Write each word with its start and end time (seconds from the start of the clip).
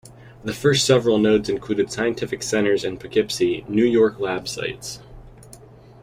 The 0.43 0.51
first 0.55 0.83
several 0.87 1.19
nodes 1.19 1.47
included 1.47 1.91
Scientific 1.91 2.41
Centers 2.41 2.83
and 2.83 2.99
Poughkeepsie, 2.99 3.65
New 3.69 3.85
York 3.85 4.19
lab 4.19 4.47
sites. 4.47 4.99